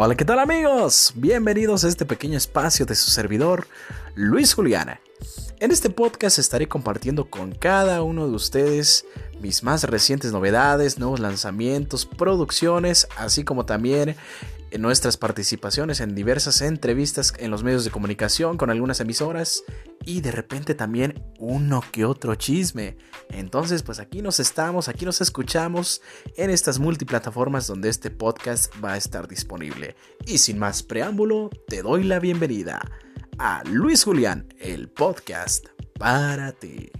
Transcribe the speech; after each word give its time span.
Hola, 0.00 0.14
¿qué 0.14 0.24
tal 0.24 0.38
amigos? 0.38 1.12
Bienvenidos 1.16 1.82
a 1.82 1.88
este 1.88 2.04
pequeño 2.04 2.38
espacio 2.38 2.86
de 2.86 2.94
su 2.94 3.10
servidor, 3.10 3.66
Luis 4.14 4.54
Juliana. 4.54 5.00
En 5.58 5.72
este 5.72 5.90
podcast 5.90 6.38
estaré 6.38 6.68
compartiendo 6.68 7.28
con 7.28 7.50
cada 7.50 8.00
uno 8.02 8.28
de 8.28 8.32
ustedes 8.32 9.06
mis 9.40 9.64
más 9.64 9.82
recientes 9.82 10.30
novedades, 10.30 11.00
nuevos 11.00 11.18
lanzamientos, 11.18 12.06
producciones, 12.06 13.08
así 13.16 13.42
como 13.42 13.66
también 13.66 14.14
en 14.70 14.82
nuestras 14.82 15.16
participaciones 15.16 15.98
en 15.98 16.14
diversas 16.14 16.60
entrevistas 16.60 17.34
en 17.36 17.50
los 17.50 17.64
medios 17.64 17.84
de 17.84 17.90
comunicación 17.90 18.56
con 18.56 18.70
algunas 18.70 19.00
emisoras 19.00 19.64
y 20.08 20.22
de 20.22 20.32
repente 20.32 20.74
también 20.74 21.22
uno 21.38 21.84
que 21.92 22.06
otro 22.06 22.34
chisme. 22.34 22.96
Entonces, 23.28 23.82
pues 23.82 24.00
aquí 24.00 24.22
nos 24.22 24.40
estamos, 24.40 24.88
aquí 24.88 25.04
nos 25.04 25.20
escuchamos 25.20 26.00
en 26.38 26.48
estas 26.48 26.78
multiplataformas 26.78 27.66
donde 27.66 27.90
este 27.90 28.10
podcast 28.10 28.72
va 28.82 28.94
a 28.94 28.96
estar 28.96 29.28
disponible. 29.28 29.96
Y 30.24 30.38
sin 30.38 30.58
más 30.58 30.82
preámbulo, 30.82 31.50
te 31.68 31.82
doy 31.82 32.04
la 32.04 32.20
bienvenida 32.20 32.80
a 33.38 33.62
Luis 33.64 34.04
Julián, 34.04 34.48
el 34.58 34.88
podcast 34.88 35.66
para 35.98 36.52
ti. 36.52 36.90